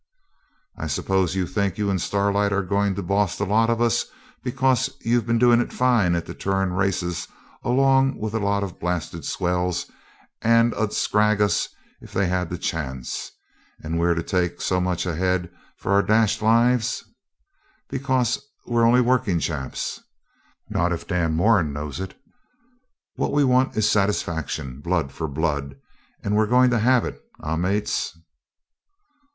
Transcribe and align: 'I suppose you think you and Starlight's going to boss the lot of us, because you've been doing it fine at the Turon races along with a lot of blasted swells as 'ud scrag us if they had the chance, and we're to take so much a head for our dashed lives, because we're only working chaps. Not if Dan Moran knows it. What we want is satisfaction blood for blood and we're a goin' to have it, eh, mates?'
'I 0.79 0.87
suppose 0.87 1.35
you 1.35 1.45
think 1.45 1.77
you 1.77 1.91
and 1.91 2.01
Starlight's 2.01 2.67
going 2.67 2.95
to 2.95 3.03
boss 3.03 3.37
the 3.37 3.45
lot 3.45 3.69
of 3.69 3.79
us, 3.79 4.07
because 4.41 4.89
you've 5.01 5.27
been 5.27 5.37
doing 5.37 5.61
it 5.61 5.71
fine 5.71 6.15
at 6.15 6.25
the 6.25 6.33
Turon 6.33 6.73
races 6.75 7.27
along 7.63 8.17
with 8.17 8.33
a 8.33 8.39
lot 8.39 8.63
of 8.63 8.79
blasted 8.79 9.25
swells 9.25 9.91
as 10.41 10.73
'ud 10.73 10.91
scrag 10.91 11.39
us 11.39 11.69
if 12.01 12.11
they 12.13 12.25
had 12.25 12.49
the 12.49 12.57
chance, 12.57 13.29
and 13.83 13.99
we're 13.99 14.15
to 14.15 14.23
take 14.23 14.59
so 14.59 14.81
much 14.81 15.05
a 15.05 15.13
head 15.15 15.51
for 15.77 15.91
our 15.91 16.01
dashed 16.01 16.41
lives, 16.41 17.03
because 17.87 18.41
we're 18.65 18.87
only 18.87 19.01
working 19.01 19.37
chaps. 19.39 20.01
Not 20.67 20.91
if 20.91 21.05
Dan 21.05 21.35
Moran 21.35 21.71
knows 21.73 21.99
it. 21.99 22.19
What 23.17 23.31
we 23.33 23.43
want 23.43 23.77
is 23.77 23.87
satisfaction 23.87 24.79
blood 24.79 25.11
for 25.11 25.27
blood 25.27 25.77
and 26.23 26.35
we're 26.35 26.45
a 26.45 26.49
goin' 26.49 26.71
to 26.71 26.79
have 26.79 27.05
it, 27.05 27.21
eh, 27.45 27.55
mates?' 27.55 28.17